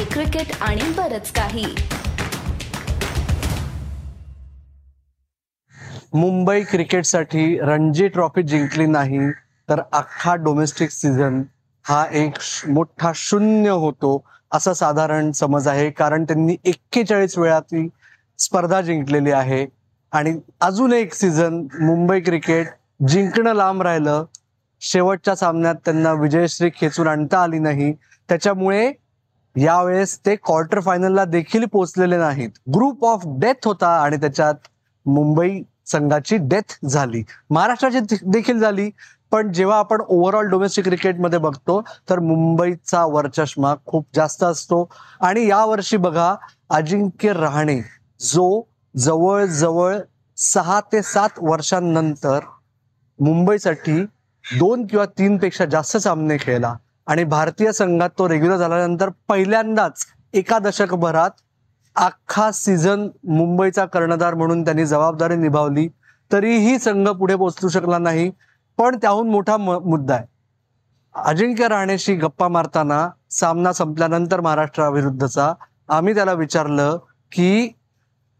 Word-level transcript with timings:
Hockey 0.00 0.12
cricket 0.12 0.56
आणि 0.60 0.82
बरच 0.96 1.32
काही. 1.32 1.64
मुंबई 6.14 6.62
क्रिकेटसाठी 6.62 7.58
रणजी 7.60 8.08
ट्रॉफी 8.08 8.42
जिंकली 8.42 8.86
नाही 8.86 9.30
तर 9.68 9.80
अख्खा 9.92 10.34
डोमेस्टिक 10.34 10.90
सीझन 10.90 11.42
हा 11.84 12.06
एक 12.12 12.32
मोठा 12.68 13.12
शून्य 13.14 13.70
होतो 13.70 14.24
असा 14.52 14.74
साधारण 14.74 15.32
समज 15.32 15.68
आहे. 15.68 15.90
कारण 15.90 16.24
त्यांनी 16.24 16.56
एक्केचाळीस 16.64 17.38
वेळा 17.38 17.60
ती 17.60 17.88
स्पर्धा 18.38 18.80
जिंकलेली 18.80 19.30
आहे. 19.30 19.66
आणि 20.12 20.40
अजून 20.60 20.92
एक 20.92 21.14
सीझन 21.14 21.66
मुंबई 21.80 22.20
क्रिकेट 22.20 22.66
जिंकणं 23.08 23.52
लांब 23.54 23.82
राहिलं. 23.82 24.24
शेवटच्या 24.80 25.36
सामन्यात 25.36 25.74
त्यांना 25.74 26.12
विजयश्री 26.12 26.70
खेचून 26.76 27.08
आणता 27.08 27.42
आली 27.42 27.58
नाही. 27.58 27.92
त्याच्यामुळे 28.28 28.92
यावेळेस 29.56 30.18
ते 30.26 30.36
क्वार्टर 30.36 30.80
फायनलला 30.80 31.24
देखील 31.24 31.64
पोहोचलेले 31.64 32.16
नाहीत. 32.16 32.50
ग्रुप 32.74 33.04
ऑफ 33.04 33.22
डेथ 33.26 33.66
होता 33.66 33.88
आणि 34.02 34.16
त्याच्यात 34.16 34.54
मुंबई 35.06 35.62
संघाची 35.86 36.36
डेथ 36.36 36.86
झाली. 36.86 37.22
महाराष्ट्राची 37.50 38.16
देखील 38.22 38.58
झाली. 38.58 38.90
पण 39.30 39.52
जेव्हा 39.52 39.78
आपण 39.78 40.00
ओव्हरऑल 40.00 40.46
डोमेस्टिक 40.46 40.84
क्रिकेटमध्ये 40.84 41.38
बघतो 41.38 41.80
तर 42.10 42.18
मुंबईचा 42.18 43.04
वरचष्मा 43.04 43.74
खूप 43.86 44.06
जास्त 44.14 44.42
असतो. 44.44 44.88
आणि 45.20 45.46
यावर्षी 45.48 45.96
बघा 45.96 46.34
अजिंक्य 46.70 47.32
रहाणे 47.32 47.80
जो 48.20 48.62
जवळजवळ 48.96 49.96
सहा 50.36 50.80
ते 50.92 51.02
सात 51.02 51.28
वर्षांनंतर 51.38 52.40
मुंबईसाठी 53.20 54.02
दोन 54.44 54.86
किंवा 54.86 55.04
तीन 55.18 55.36
पेक्षा 55.38 55.64
जास्त 55.64 55.96
सामने 55.96 56.36
खेळला. 56.40 56.74
आणि 57.06 57.24
भारतीय 57.24 57.72
संघात 57.72 58.10
तो 58.18 58.28
रेग्युलर 58.28 58.56
झाल्यानंतर 58.56 59.08
पहिल्यांदाच 59.28 60.06
एका 60.34 60.58
दशकभरात 60.58 61.30
अख्खा 61.96 62.50
सीझन 62.52 63.08
मुंबईचा 63.28 63.84
कर्णधार 63.84 64.34
म्हणून 64.34 64.64
त्यांनी 64.64 64.84
जबाबदारी 64.86 65.36
निभावली. 65.36 65.88
तरीही 66.30 66.78
संघ 66.78 67.08
पुढे 67.08 67.36
पोहोचू 67.36 67.68
शकला 67.68 67.98
नाही. 67.98 68.30
पण 68.78 68.96
त्याहून 68.96 69.28
मोठा 69.30 69.56
मुद्दा 69.56 70.14
आहे. 70.14 70.26
अजिंक्य 71.14 71.68
राणेशी 71.68 72.14
गप्पा 72.14 72.48
मारताना 72.48 73.08
सामना 73.30 73.72
संपल्यानंतर 73.72 74.40
महाराष्ट्राविरुद्धचा 74.40 75.52
आम्ही 75.88 76.14
त्याला 76.14 76.32
विचारलं 76.32 76.98
की 77.32 77.68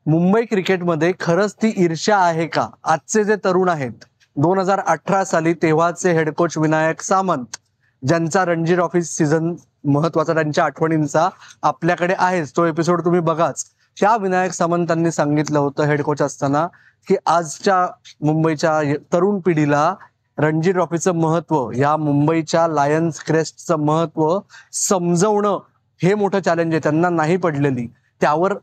मुंबई 0.07 0.45
क्रिकेटमध्ये 0.45 1.13
खरंच 1.21 1.55
ती 1.55 1.73
ईर्ष्या 1.77 2.19
आहे 2.19 2.47
का? 2.47 2.67
आजचे 2.85 3.25
जे 3.25 3.37
तरुण 3.45 3.69
आहेत 3.69 4.05
दोन 4.37 4.59
हजार 4.59 4.81
अठरा 4.81 5.25
साली 5.25 5.55
तेव्हाचे 5.55 6.13
हेडकोच 6.13 6.59
विनायक 6.59 7.01
सामंत 7.03 7.57
ज्यांचा 8.03 8.45
रणजी 8.45 8.75
ट्रॉफी 8.75 9.03
सीझन 9.03 9.55
महत्त्वाचा 9.85 10.35
त्यांच्या 10.35 10.65
आठवणींचा 10.65 11.29
आपल्याकडे 11.63 12.15
आहेच. 12.19 12.53
तो 12.57 12.65
एपिसोड 12.65 13.05
तुम्ही 13.05 13.21
बघाच. 13.21 13.65
त्या 14.01 14.17
विनायक 14.17 14.53
सामंतांनी 14.53 15.11
सांगितलं 15.11 15.59
होतं 15.59 15.85
हेड 15.85 16.03
कोच 16.03 16.23
असताना 16.23 16.67
की 17.09 17.17
आजच्या 17.27 17.87
मुंबईच्या 18.21 18.81
तरुण 19.13 19.41
पिढीला 19.41 19.95
रणजी 20.39 20.73
ट्रॉफीचं 20.73 21.13
महत्त्व 21.13 21.71
या 21.77 21.97
मुंबईच्या 21.97 22.67
लायन्स 22.69 23.23
क्रेस्टचं 23.25 23.77
महत्त्व 23.77 24.39
समजवणं 24.73 25.59
हे 26.01 26.15
मोठं 26.15 26.41
चॅलेंज 26.41 26.73
आहे. 26.73 26.81
त्यांना 26.83 27.09
नाही 27.09 27.37
पडलेली. 27.37 27.87
त्यावर 28.21 28.55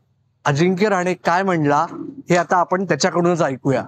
अजिंक्य 0.45 0.89
राणे 0.89 1.13
काय 1.13 1.43
म्हणला 1.43 1.85
हे 2.29 2.35
आता 2.37 2.57
आपण 2.57 2.85
त्याच्याकडूनच 2.85 3.41
ऐकूया. 3.41 3.83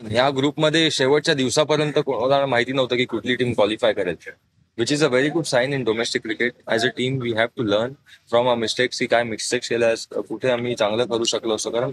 ह्या 0.00 0.30
ग्रुपमध्ये 0.30 0.90
शेवटच्या 0.90 1.34
दिवसापर्यंत 1.34 1.98
कोणाला 2.06 2.46
माहिती 2.46 2.72
नव्हतं 2.72 2.96
की 2.96 3.04
कुठली 3.04 3.34
टीम 3.34 3.52
क्वालिफाय 3.52 3.92
करायची 3.92 4.30
which 4.78 4.92
is 4.92 5.04
a 5.04 5.08
very 5.08 5.28
good 5.30 5.44
sign 5.44 5.72
in 5.72 5.84
domestic 5.84 6.22
cricket 6.22 6.52
as 6.68 6.84
a 6.84 6.88
team 6.96 7.20
we 7.22 7.32
have 7.32 7.46
to 7.56 7.62
learn 7.62 7.92
from 8.30 8.48
a 8.50 8.54
mistakes 8.54 8.98
की 8.98 9.06
काय 9.06 9.22
मिस्टेक्स 9.24 9.68
केल्यास 9.68 10.06
कुठे 10.28 10.50
आम्ही 10.50 10.74
चांगलं 10.74 11.06
करू 11.06 11.24
शकलो 11.24 11.54
असतो 11.54 11.70
कारण 11.70 11.90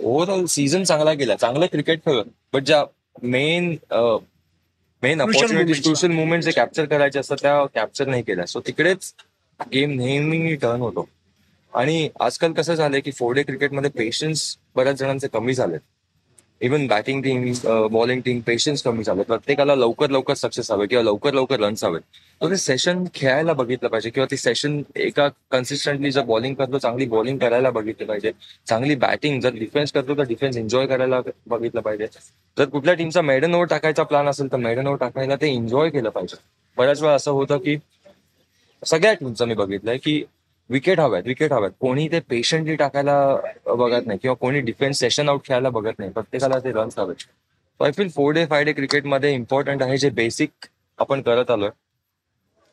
ओव्हरऑल 0.00 0.44
सीझन 0.46 0.84
चांगला 0.84 1.12
गेला. 1.12 1.34
चांगलं 1.36 1.66
क्रिकेट 1.66 2.04
खेळलं. 2.04 2.22
बट 2.52 2.62
ज्या 2.66 2.84
main 3.22 3.68
main 5.02 5.20
opportunity 5.22 5.80
crucial 5.80 6.12
movement 6.12 6.42
जे 6.44 6.50
कॅप्चर 6.50 6.84
करायचे 6.84 7.18
असतात 7.18 7.36
त्या 7.42 7.64
कॅप्चर 7.74 8.06
नाही 8.06 8.22
केल्या. 8.22 8.46
सो 8.46 8.60
तिकडेच 8.66 9.12
गेम 9.60 9.90
नेहमी 9.96 10.54
टर्न 10.54 10.80
होतो. 10.80 11.08
आणि 11.72 12.08
आजकाल 12.20 12.52
कसं 12.52 12.74
झालंय 12.74 13.00
की 13.00 13.10
फोर 13.10 13.34
डे 13.34 13.42
क्रिकेटमध्ये 13.42 13.90
पेशन्स 13.90 14.56
बऱ्याच 14.76 14.96
जणांचे 14.98 15.28
कमी 15.28 15.54
झालेत. 15.54 15.80
Even 16.60 16.86
batting 16.86 17.22
team 17.22 17.52
bowling 17.92 18.20
team 18.20 18.40
patience 18.40 18.82
कमी 18.82 19.04
झाले 19.04 19.22
प्रत्येकाला 19.22 19.74
लवकर 19.74 20.10
लवकर 20.10 20.34
सक्सेस 20.34 20.70
हवे 20.70 20.86
किंवा 20.86 21.02
लवकर 21.04 21.34
लवकर 21.34 21.60
रन्स 21.60 21.84
हवे 21.84 21.98
तर 22.40 22.50
ते 22.50 22.56
सेशन 22.56 23.04
खेळायला 23.14 23.52
बघितलं 23.52 23.88
पाहिजे 23.88 24.10
किंवा 24.10 24.26
ती 24.30 24.36
सेशन 24.36 24.80
एका 24.96 25.28
कन्सिस्टंटली 25.52 26.10
जर 26.10 26.22
बॉलिंग 26.24 26.54
करतो 26.54 26.78
चांगली 26.78 27.06
बॉलिंग 27.06 27.38
करायला 27.38 27.70
बघितलं 27.70 28.06
पाहिजे. 28.06 28.32
चांगली 28.66 28.94
बॅटिंग 28.96 29.40
जर 29.40 29.54
डिफेन्स 29.54 29.92
करतो 29.92 30.16
तर 30.18 30.26
डिफेन्स 30.28 30.56
एन्जॉय 30.56 30.86
करायला 30.86 31.20
बघितलं 31.46 31.80
पाहिजे. 31.80 32.06
जर 32.56 32.64
कुठल्या 32.64 32.94
टीमचा 32.94 33.22
मेडन 33.22 33.54
ओव्हर 33.54 33.68
टाकायचा 33.68 34.02
प्लॅन 34.02 34.28
असेल 34.28 34.52
तर 34.52 34.56
मेडन 34.56 34.86
ओव्हर 34.86 35.00
टाकायला 35.00 35.36
ते 35.36 35.52
एन्जॉय 35.54 35.90
केलं 35.90 36.10
पाहिजे. 36.10 36.36
बऱ्याच 36.76 37.02
वेळा 37.02 37.14
असं 37.14 37.30
होतं 37.30 37.58
की 37.58 37.76
सगळ्या 38.82 39.12
टीमचं 39.14 39.48
मी 39.48 39.54
बघितलंय 39.54 39.98
की 39.98 40.22
विकेट 40.70 41.00
हव्यात 41.00 41.22
विकेट 41.26 41.52
हव्यात 41.52 41.70
कोणी 41.80 42.06
ते 42.08 42.18
पेशंटली 42.30 42.74
टाकायला 42.76 43.14
बघत 43.66 44.06
नाही 44.06 44.18
किंवा 44.22 44.34
कोणी 44.40 44.60
डिफेन्स 44.60 44.98
सेशन 44.98 45.28
आउट 45.28 45.44
खेळायला 45.44 45.70
बघत 45.70 45.98
नाही. 45.98 46.10
प्रत्येकाला 46.12 46.58
ते 46.64 46.72
रन्स 46.72 46.98
हवेत 46.98 47.24
I 47.80 47.90
feel 47.96 48.08
four 48.14 48.32
day 48.34 48.44
five 48.46 48.64
day 48.64 48.72
क्रिकेटमध्ये 48.72 49.32
इम्पॉर्टंट 49.34 49.82
आहे 49.82 49.96
जे 49.98 50.10
बेसिक 50.10 50.66
आपण 50.98 51.22
करत 51.22 51.50
आलोय. 51.50 51.70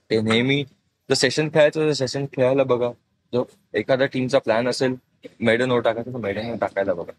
ते 0.10 0.22
नेहमी 0.22 0.64
जर 1.10 1.14
सेशन 1.14 1.50
खेळायचं 1.54 1.88
तर 1.88 1.92
सेशन 1.94 2.26
खेळायला 2.34 2.64
बघा. 2.64 2.92
जो 3.34 3.44
एखाद्या 3.74 4.08
टीमचा 4.08 4.40
प्लॅन 4.40 4.68
असेल 4.68 4.96
मेडन 5.40 5.72
ओव्हर 5.72 5.84
टाकायचं 5.84 6.14
तर 6.14 6.18
मेडन 6.18 6.46
ओव्हर 6.46 6.58
टाकायला 6.62 6.94
बघा. 6.94 7.12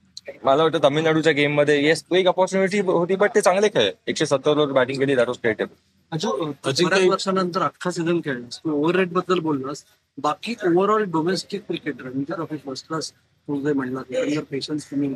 मला 0.44 0.62
वाटतं 0.62 0.82
तामिळनाडूच्या 0.82 1.32
गेममध्ये 1.32 1.82
येस 1.84 2.04
एक 2.16 2.26
अपॉर्च्युनिटी 2.28 2.80
होती 2.80 3.16
बट 3.16 3.34
ते 3.34 3.40
चांगले 3.40 3.68
खेळ. 3.68 3.90
एकशे 4.06 4.26
सत्तर 4.26 4.50
ओव्हर 4.50 4.72
बॅटिंग 4.72 5.00
केली 5.00 5.14
दॅट 5.16 5.28
वॉज 5.28 5.38
क्रेटेबल 5.42 5.74
बऱ्याच 6.12 7.06
वर्षानंतर 7.08 7.62
अख्खा 7.62 7.90
सीझन 7.90 8.20
खेळलास 8.24 8.58
तू 8.58 8.70
ओव्हर 8.72 8.96
रेटबद्दल 8.96 9.38
बोललास. 9.40 9.84
बाकी 10.18 10.54
overall 10.66 11.04
domestic 11.10 11.62
cricket 11.68 12.02
trophy 12.28 12.56
first 12.56 12.86
class 12.88 13.10
तू 13.12 13.60
जे 13.62 13.72
म्हणला. 13.72 14.40
पेशन्स 14.50 14.88
कमी 14.90 15.08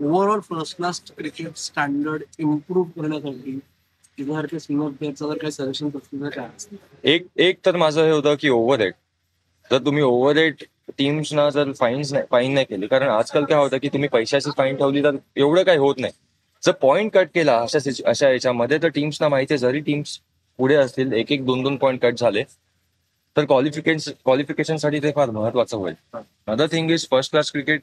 overall 0.00 0.40
first 0.40 0.76
class 0.76 1.00
cricket 1.16 1.56
standard 1.56 2.22
improve 2.38 2.90
करण्यासाठी 2.96 3.58
एक 7.04 7.26
एक 7.36 7.58
तर 7.66 7.76
माझं 7.76 8.04
हे 8.04 8.10
होतं 8.10 8.34
की 8.40 8.48
ओव्हर 8.48 8.78
रेट 8.80 8.94
जर 9.70 9.78
तुम्ही 9.78 10.02
ओव्हर 10.02 10.34
रेट 10.34 10.62
टीम्सना 10.98 11.48
जर 11.50 11.72
फाईन्स 11.72 12.12
नाही 12.12 12.24
फाईन 12.30 12.52
नाही 12.54 12.66
केली. 12.66 12.86
कारण 12.86 13.08
आजकाल 13.08 13.44
काय 13.44 13.58
होतं 13.58 13.78
की 13.78 13.88
तुम्ही 13.88 14.08
पैशाची 14.08 14.50
फाईन 14.56 14.76
ठेवली 14.76 15.02
तर 15.04 15.16
एवढं 15.36 15.62
काही 15.62 15.78
होत 15.78 15.94
नाही. 15.98 16.12
जर 16.66 16.72
पॉईंट 16.80 17.12
कट 17.12 17.28
केला 17.34 17.58
अशा 17.58 17.78
अशा 18.10 18.30
याच्यामध्ये 18.30 18.78
तर 18.82 18.88
टीम्सना 18.94 19.28
माहिती 19.28 19.54
आहे 19.54 19.58
जरी 19.58 19.80
टीम्स 19.80 20.18
पुढे 20.58 20.74
असतील 20.74 21.12
एक 21.12 21.32
एक 21.32 21.44
दोन 21.46 21.62
दोन 21.62 21.76
पॉईंट 21.76 22.00
कट 22.02 22.18
झाले 22.18 22.42
तर 23.36 23.44
क्वालिफिकेशन 23.44 24.12
क्वालिफिकेशनसाठी 24.24 24.98
ते 25.02 25.10
फार 25.16 25.30
महत्वाचं 25.30 25.76
होईल. 25.76 25.94
Other 26.48 26.66
thing 26.72 26.90
is 26.90 27.06
first 27.10 27.30
class 27.30 27.50
cricket 27.52 27.82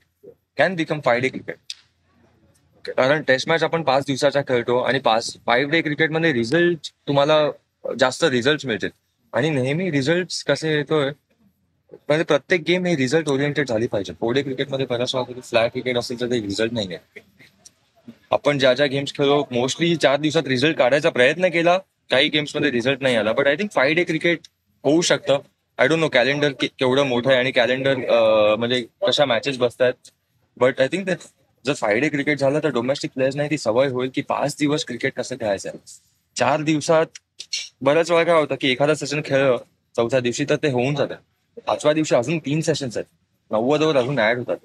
can 0.57 0.75
become 0.75 0.99
five 1.05 1.19
day 1.19 1.29
cricket 1.29 2.91
कारण 2.97 3.21
टेस्ट 3.27 3.49
मॅच 3.49 3.63
आपण 3.63 3.83
पाच 3.83 4.05
दिवसाच्या 4.07 4.41
खेळतो 4.47 4.77
आणि 4.79 4.99
पाच 4.99 5.35
फाईव्ह 5.45 5.71
डे 5.71 5.81
क्रिकेटमध्ये 5.81 6.31
रिझल्ट 6.33 6.91
तुम्हाला 7.07 7.95
जास्त 7.99 8.23
रिझल्ट 8.23 8.65
मिळतील. 8.65 8.89
आणि 9.33 9.49
नेहमी 9.49 9.89
रिझल्ट 9.91 10.43
कसे 10.47 10.73
येतोय 10.75 11.11
म्हणजे 12.09 12.23
प्रत्येक 12.23 12.63
गेम 12.67 12.85
हे 12.85 12.95
रिझल्ट 12.95 13.29
ओरिएंटेड 13.29 13.67
झाली 13.67 13.87
पाहिजे. 13.87 14.13
फोर 14.19 14.33
डे 14.33 14.41
क्रिकेटमध्ये 14.41 14.85
बऱ्याच 14.85 15.15
वेळा 15.15 15.41
फ्लॅट 15.41 15.71
क्रिकेट 15.71 15.97
असेल 15.97 16.19
तर 16.21 16.31
ते 16.31 16.41
रिझल्ट 16.41 16.73
नाही 16.73 16.93
आहे 16.93 17.21
आपण 18.33 18.57
ज्या 18.59 18.73
ज्या 18.73 18.85
गेम्स 18.85 19.13
खेळलो 19.15 19.43
मोस्टली 19.51 19.95
चार 19.95 20.19
दिवसात 20.19 20.47
रिझल्ट 20.47 20.77
काढायचा 20.77 21.09
प्रयत्न 21.09 21.47
केला. 21.53 21.77
काही 22.11 22.29
गेम्समध्ये 22.29 22.69
रिझल्ट 22.71 23.01
नाही 23.01 23.15
आला. 23.15 23.31
But 23.33 23.47
I 23.47 23.55
think 23.55 23.71
five 23.71 23.93
day 23.93 24.03
cricket 24.03 24.47
होऊ 24.83 25.01
शकतं. 25.01 25.39
आय 25.77 25.87
डोंट 25.87 25.99
नो 25.99 26.07
कॅलेंडर 26.13 26.51
केवढं 26.61 27.07
मोठं 27.07 27.29
आहे 27.29 27.39
आणि 27.39 27.51
कॅलेंडर 27.51 27.95
म्हणजे 28.57 28.81
कशा 29.07 29.25
मॅचेस 29.25 29.57
बसतात. 29.57 29.93
बट 30.57 30.81
आय 30.81 30.87
थिंक 30.91 31.09
जर 31.65 31.73
फाय 31.73 31.99
डे 31.99 32.09
क्रिकेट 32.09 32.39
झालं 32.39 32.59
तर 32.63 32.69
डोमेस्टिक 32.73 33.11
नाही 33.15 33.49
ती 33.49 33.57
सवय 33.57 33.87
होईल 33.89 34.09
की 34.15 34.21
पाच 34.29 34.55
दिवस 34.59 34.85
क्रिकेट 34.85 35.13
कसं 35.17 35.35
खेळायचं. 35.35 35.69
आहे 35.69 35.77
चार 36.35 36.61
दिवसात 36.61 37.19
बऱ्याच 37.81 38.11
वेळा 38.11 38.23
काय 38.23 38.39
होतं 38.39 38.55
की 38.61 38.71
एखादा 38.71 38.95
सेशन 38.95 39.21
खेळलं 39.25 39.57
चौथ्या 39.95 40.19
दिवशी 40.19 40.45
तर 40.49 40.55
ते 40.63 40.71
होऊन 40.71 40.95
जातं. 40.95 41.15
पाचव्या 41.67 41.93
दिवशी 41.93 42.15
अजून 42.15 42.37
तीन 42.45 42.61
सेशन्स 42.61 42.97
आहेत. 42.97 43.05
नव्वद 43.51 43.81
ओव्हर 43.83 43.97
अजून 43.97 44.19
ऍड 44.19 44.37
होतात. 44.37 44.57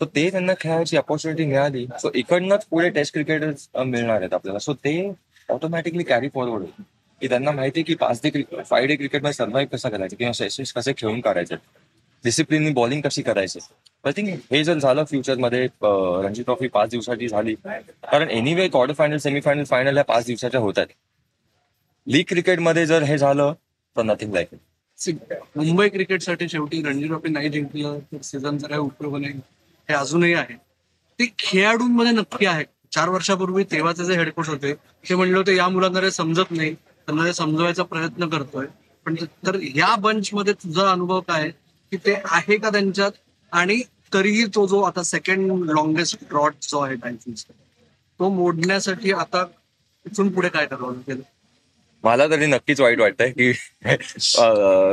तर 0.00 0.06
ते 0.14 0.30
त्यांना 0.30 0.52
खेळायची 0.60 0.96
अपॉर्च्युनिटी 0.96 1.44
मिळाली. 1.46 1.86
सो 2.00 2.10
इकडनंच 2.14 2.64
पुढे 2.70 2.88
टेस्ट 2.90 3.12
क्रिकेटर्स 3.14 3.68
मिळणार 3.76 4.16
आहेत 4.16 4.34
आपल्याला. 4.34 4.58
सो 4.58 4.74
ते 4.74 5.12
ऑटोमॅटिकली 5.48 6.02
कॅरी 6.04 6.28
फॉरवर्ड 6.34 6.62
होईल. 6.62 6.82
की 7.22 7.28
त्यांना 7.28 7.50
माहिती 7.50 7.80
आहे 7.80 7.84
की 7.86 7.94
पाच 7.94 8.20
डे 8.22 8.30
क्रिकेट 8.30 8.64
फाय 8.66 8.86
डे 8.86 8.96
क्रिकेटमध्ये 8.96 9.32
सर्व्हाइव्ह 9.34 9.76
कसा 9.76 9.88
करायचं 9.88 10.16
किंवा 10.16 10.32
सेशन्स 10.32 10.72
कसे 10.72 10.92
खेळून 10.96 11.20
काढायचे 11.20 11.54
डिसिप्लिन 12.24 12.72
बॉलिंग 12.74 13.00
कशी 13.04 13.22
करायची. 13.22 13.58
आय 14.04 14.12
थिंक 14.16 14.28
हे 14.52 14.62
जर 14.64 14.78
झालं 14.78 15.04
फ्युचरमध्ये 15.04 15.66
रणजी 15.82 16.42
ट्रॉफी 16.42 16.68
पाच 16.68 16.90
दिवसाची 16.90 17.28
झाली. 17.28 17.54
कारण 17.64 18.30
anyway 18.30 18.68
quarter 18.68 18.94
final 18.94 19.16
semifinal 19.18 19.64
final 19.64 19.94
ह्या 19.94 20.04
पाच 20.04 20.26
दिवसाच्या 20.26 20.60
होत 20.60 20.78
आहेत. 20.78 20.94
लीग 22.06 22.24
क्रिकेटमध्ये 22.28 22.86
जर 22.86 23.02
हे 23.02 23.18
झालं 23.18 23.52
तर 23.96 24.02
नथिंग 24.02 24.34
लाईक 24.34 24.48
मुंबई 25.56 25.88
क्रिकेटसाठी 25.88 26.48
शेवटी 26.48 26.82
रणजी 26.82 27.06
ट्रॉफी 27.06 27.28
नाही 27.28 27.48
जिंकलं 27.48 27.98
तर 28.12 28.20
सीझन 28.22 28.58
जरा 28.58 28.78
उपयोग 28.78 29.16
नाही 29.18 29.40
हे 29.88 29.94
अजूनही 29.94 30.34
आहे. 30.34 30.54
ते 31.18 31.34
खेळाडूंमध्ये 31.38 32.12
नक्की 32.12 32.46
आहे. 32.46 32.64
चार 32.92 33.08
वर्षापूर्वी 33.08 33.64
तेव्हाचे 33.64 34.04
जे 34.04 34.14
हेडकोच 34.14 34.48
होते 34.48 34.72
ते 35.08 35.14
म्हणले 35.14 35.36
होते 35.36 35.56
या 35.56 35.68
मुलांना 35.68 36.00
ते 36.00 36.10
समजत 36.10 36.50
नाही. 36.50 36.74
त्यांना 36.74 37.24
ते 37.24 37.32
समजवायचा 37.32 37.82
प्रयत्न 37.82 38.28
करतोय. 38.28 38.66
पण 39.06 39.14
तर 39.46 39.58
या 39.76 39.94
बंच 39.96 40.30
मध्ये 40.32 40.52
तुझा 40.52 40.90
अनुभव 40.90 41.20
काय 41.20 41.40
आहे? 41.40 41.50
की 41.92 41.96
ते 41.96 42.14
आहे 42.24 42.56
का 42.56 42.70
त्यांच्यात? 42.70 43.12
आणि 43.52 43.82
तरीही 44.14 44.44
तो 44.46 44.66
जो 44.66 44.80
आता 44.80 45.02
सेकंड 45.02 45.70
लॉंगेस्ट 45.70 46.16
ड्रॉट 46.28 46.54
जो 46.62 46.80
आहे 46.80 46.94
टायफिन्स 46.94 47.44
तो 48.20 48.28
मोडण्यासाठी 48.28 49.12
आता 49.12 49.44
इथून 50.06 50.32
पुढे 50.32 50.48
काय 50.48 50.66
करावं 50.66 50.92
लागेल? 50.92 51.22
मला 52.04 52.26
तरी 52.30 52.46
नक्कीच 52.46 52.80
वाईट 52.80 53.00
वाटतंय 53.00 53.30
की 53.30 53.52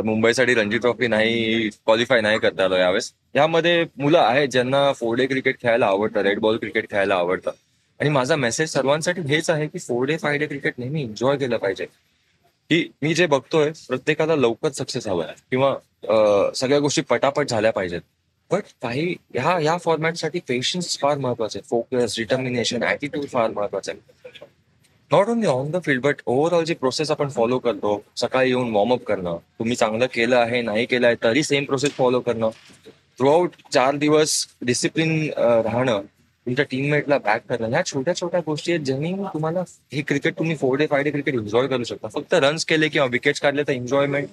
मुंबईसाठी 0.05 0.53
रणजी 0.55 0.77
ट्रॉफी 0.77 1.07
नाही 1.07 1.69
क्वालिफाय 1.69 2.21
नाही 2.21 2.39
करता 2.39 2.63
आलं 2.65 2.77
यावेळेस. 2.77 3.11
यामध्ये 3.35 3.83
मुलं 3.97 4.19
आहेत 4.19 4.47
ज्यांना 4.49 4.91
फोर 4.93 5.15
डे 5.17 5.25
क्रिकेट 5.25 5.61
खेळायला 5.61 5.85
आवडतं 5.85 6.21
रेड 6.23 6.39
बॉल 6.39 6.57
क्रिकेट 6.57 6.89
खेळायला 6.91 7.15
आवडतं. 7.15 7.51
आणि 7.99 8.09
माझा 8.09 8.35
मेसेज 8.35 8.69
सर्वांसाठी 8.69 9.21
हेच 9.27 9.49
आहे 9.49 9.67
की 9.67 9.79
four 9.79 10.05
day 10.07 10.17
five 10.17 10.37
day 10.37 10.45
cricket 10.47 10.73
नेहमी 10.77 11.01
एन्जॉय 11.01 11.37
केलं 11.37 11.57
पाहिजे. 11.57 11.85
की 11.85 12.87
मी 13.01 13.13
जे 13.13 13.25
बघतोय 13.27 13.71
प्रत्येकाला 13.87 14.35
लवकर 14.35 14.71
सक्सेस 14.77 15.07
हवं 15.07 15.23
आहे. 15.25 15.33
किंवा 15.51 16.51
सगळ्या 16.55 16.79
गोष्टी 16.79 17.01
पटापट 17.09 17.49
झाल्या 17.49 17.71
पाहिजेत. 17.73 18.01
बट 18.51 18.63
काही 18.81 19.15
ह्या 19.33 19.57
ह्या 19.57 19.77
फॉर्मॅटसाठी 19.77 20.39
पेशन्स 20.47 20.97
फार 20.99 21.17
महत्त्वाचे 21.17 21.59
फोकस 21.69 22.15
डिटर्मिनेशन 22.17 22.83
ऍटिट्यूड 22.83 23.25
फार 23.25 23.51
महत्वाचं 23.51 23.91
आहे. 23.91 24.49
Not 25.13 25.29
only 25.29 25.47
on 25.47 25.71
the 25.71 25.79
field 25.85 26.01
but 26.01 26.21
overall 26.25 26.63
G 26.65 26.73
process 26.73 27.09
आपण 27.11 27.29
फॉलो 27.29 27.57
करतो 27.59 28.01
सकाळी 28.17 28.49
येऊन 28.49 28.69
वॉर्मअप 28.73 29.03
करणं 29.07 29.37
तुम्ही 29.59 29.75
चांगलं 29.75 30.05
केलं 30.13 30.35
आहे 30.37 30.61
नाही 30.61 30.85
केलं 30.85 31.07
आहे 31.07 31.15
तरी 31.23 31.43
सेम 31.43 31.63
प्रोसेस 31.63 31.91
फॉलो 31.91 32.19
करणं. 32.19 32.49
थ्रूआउट 33.19 33.55
चार 33.73 33.95
दिवस 33.95 34.35
डिसिप्लिन 34.65 35.29
राहणं 35.37 36.01
तुमच्या 36.47 36.65
टीममेटला 36.71 37.17
बॅक 37.25 37.41
करणं 37.49 37.69
ह्या 37.69 37.83
छोट्या 37.85 38.15
छोट्या 38.15 38.39
गोष्टी 38.45 38.71
आहेत 38.71 38.85
ज्यांनी 38.85 39.11
तुम्हाला 39.33 39.63
हे 39.93 40.01
क्रिकेट 40.01 40.37
तुम्ही 40.37 40.55
four 40.57 40.77
day 40.77 40.87
five 40.91 41.03
day 41.03 41.11
cricket 41.11 41.33
enjoy 41.33 41.67
करू 41.67 41.83
शकता. 41.83 42.07
फक्त 42.07 42.33
रन्स 42.33 42.65
केले 42.65 42.87
किंवा 42.89 43.07
विकेट्स 43.11 43.41
काढले 43.41 43.63
तर 43.63 43.73
एन्जॉयमेंट 43.73 44.27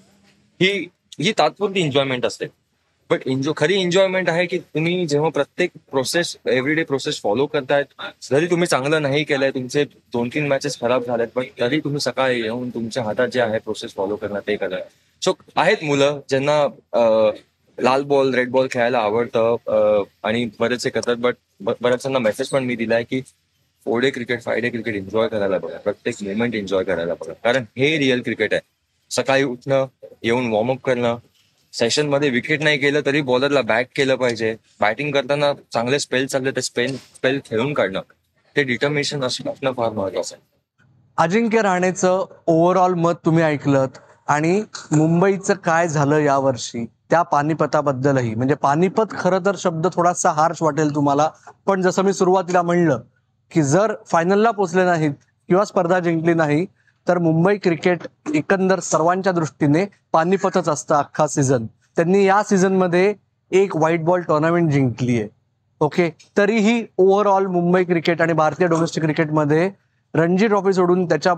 ही 0.60 0.70
ही 1.20 1.32
तात्पुरती 1.38 1.80
एन्जॉयमेंट 1.80 2.26
असते. 2.26 2.46
बट 3.10 3.26
एन्जॉय 3.26 3.52
खरी 3.56 3.74
एन्जॉयमेंट 3.80 4.28
आहे 4.28 4.44
की 4.46 4.58
तुम्ही 4.58 5.06
जेव्हा 5.06 5.28
प्रत्येक 5.30 5.70
प्रोसेस 5.90 6.36
एव्हरीडे 6.46 6.82
प्रोसेस 6.84 7.20
फॉलो 7.22 7.46
करतायत 7.46 8.02
जरी 8.30 8.46
तुम्ही 8.46 8.66
चांगलं 8.66 9.02
नाही 9.02 9.22
केलंय 9.24 9.50
तुमचे 9.50 9.84
दोन 9.84 10.28
तीन 10.34 10.46
मॅचेस 10.48 10.78
खराब 10.80 11.04
झालेत 11.06 11.28
पण 11.34 11.44
तरी 11.60 11.80
तुम्ही 11.84 12.00
सकाळी 12.00 12.40
येऊन 12.42 12.68
तुमच्या 12.70 13.02
हातात 13.02 13.28
जे 13.32 13.40
आहे 13.40 13.58
प्रोसेस 13.58 13.94
फॉलो 13.94 14.16
करणं 14.16 14.40
ते 14.46 14.56
करा. 14.56 14.78
सो 15.22 15.32
आहेत 15.56 15.84
मुलं 15.84 16.20
ज्यांना 16.28 16.66
लाल 17.78 18.02
बॉल 18.02 18.34
रेड 18.34 18.50
बॉल 18.50 18.66
खेळायला 18.70 18.98
आवडतं 18.98 20.04
आणि 20.28 20.44
बरेचसे 20.60 20.90
करतात 20.90 21.16
बट 21.16 21.34
बऱ्याचशांना 21.80 22.18
मेसेज 22.18 22.48
पण 22.48 22.64
मी 22.64 22.76
दिलाय 22.76 23.04
की 23.10 23.20
four 23.86 24.00
day 24.00 24.10
cricket 24.10 24.42
five 24.42 24.60
day 24.60 24.68
cricket 24.70 24.94
enjoy 24.94 25.28
करायला 25.28 25.58
बघा. 25.58 25.76
प्रत्येक 25.78 26.14
मुवमेंट 26.22 26.54
एन्जॉय 26.54 26.84
करायला 26.84 27.14
बघा. 27.14 27.32
कारण 27.44 27.64
हे 27.78 27.96
रिअल 27.98 28.22
क्रिकेट 28.22 28.54
आहे. 28.54 28.60
सकाळी 29.10 29.42
उठणं 29.44 29.86
येऊन 30.22 30.50
वॉर्मअप 30.52 30.80
करणं 30.84 31.16
सेशनमध्ये 31.72 32.30
विकेट 32.30 32.62
नाही 32.62 32.78
केलं 32.78 33.00
तरी 33.06 33.20
बॉलरला 33.20 33.62
बॅक 33.62 33.88
केलं 33.96 34.16
पाहिजे. 34.16 34.56
बॅटिंग 34.80 35.12
करताना 35.12 35.52
चांगले 35.72 35.98
स्पेल 35.98 36.26
चालले 36.26 36.50
ते 36.50 36.62
स्पेल 36.62 36.96
स्पेल 36.96 37.40
खेळून 37.44 37.74
काढणं. 37.74 38.00
ते 38.56 38.62
डिटर्मिनेशन 38.62 39.24
असणं 39.24 39.72
फार 39.72 39.90
महत्वाचं 39.90 40.34
आहे. 40.34 40.42
अजिंक्य 41.18 41.62
राणेचं 41.62 42.24
ओव्हरऑल 42.46 42.94
मत 42.94 43.14
तुम्ही 43.24 43.44
ऐकलत. 43.44 43.88
आणि 44.28 44.62
मुंबईचं 44.92 45.54
काय 45.54 45.88
झालं 45.88 46.18
यावर्षी? 46.18 46.84
त्या 47.10 47.22
पानिपताबद्दलही. 47.22 48.34
म्हणजे 48.34 48.54
पानिपत 48.54 49.14
खरं 49.18 49.38
तर 49.46 49.54
शब्द 49.58 49.86
थोडासा 49.94 50.30
हार्श 50.30 50.62
वाटेल 50.62 50.94
तुम्हाला. 50.94 51.30
पण 51.66 51.82
जसं 51.82 52.02
मी 52.02 52.12
सुरुवातीला 52.12 52.62
म्हणलं 52.62 53.00
की 53.50 53.62
जर 53.62 53.94
फायनलला 54.06 54.50
पोचले 54.50 54.84
नाहीत 54.84 55.12
किंवा 55.48 55.64
स्पर्धा 55.64 55.98
जिंकली 55.98 56.34
नाही 56.34 56.66
तर 57.08 57.18
मुंबई 57.18 57.56
क्रिकेट 57.56 58.06
एकंदर 58.34 58.80
सर्वांच्या 58.80 59.32
दृष्टीने 59.32 59.84
पानिपतच 60.12 60.68
असतं 60.68 60.94
अख्खा 60.94 61.26
सीझन 61.26 61.66
त्यांनी 61.96 62.24
या 62.24 62.42
सीझनमध्ये 62.42 63.14
एक 63.50 63.76
व्हाईट 63.76 64.04
बॉल 64.04 64.20
टुर्नामेंट 64.20 64.70
जिंकली 64.70 65.18
आहे. 65.20 65.28
ओके 65.80 66.10
तरीही 66.36 66.84
ओव्हरऑल 66.98 67.46
मुंबई 67.46 67.84
क्रिकेट 67.84 68.22
आणि 68.22 68.32
भारतीय 68.32 68.66
डोमेस्टिक 68.68 69.04
क्रिकेटमध्ये 69.04 69.70
रणजी 70.14 70.46
ट्रॉफी 70.48 70.72
सोडून 70.72 71.04
त्याच्या 71.04 71.34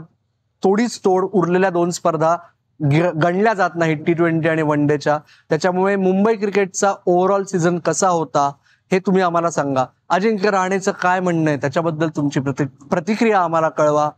थोडीच 0.63 0.99
तोड 1.05 1.25
उरलेल्या 1.25 1.71
दोन 1.71 1.91
स्पर्धा 1.91 2.37
गणल्या 2.81 3.53
जात 3.55 3.71
नाही 3.75 3.95
टी 3.95 4.13
ट्वेंटी 4.13 4.49
आणि 4.49 4.63
वन 4.63 4.87
डेच्या 4.87 5.19
त्याच्यामुळे 5.51 5.97
मुंबई 5.97 6.35
क्रिकेटचा 6.37 6.93
ओव्हरऑल 7.07 7.45
सीझन 7.45 7.79
कसा 7.79 8.09
होता 8.09 8.51
हे 8.91 8.99
तुम्ही 8.99 9.23
आम्हाला 9.23 9.51
सांगा. 9.51 9.85
अजिंक्य 10.09 10.51
राणेचं 10.51 10.93
काय 11.03 11.21
म्हणणं 11.21 11.51
आहे? 11.51 11.59
त्याच्याबद्दल 11.61 12.09
तुमची 12.17 12.41
प्रति 12.41 12.65
प्रतिक्रिया 12.91 13.41
आम्हाला 13.41 13.69
कळवा. 13.69 14.09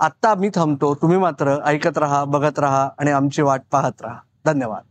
आत्ता 0.00 0.34
मी 0.34 0.48
थांबतो. 0.48 0.94
तुम्ही 0.94 1.18
मात्र 1.18 1.58
ऐकत 1.64 1.98
राहा 1.98 2.24
बघत 2.24 2.58
राहा 2.58 2.88
आणि 2.98 3.10
आमची 3.10 3.42
वाट 3.42 3.62
पाहत 3.70 4.02
राहा. 4.02 4.18
धन्यवाद. 4.46 4.82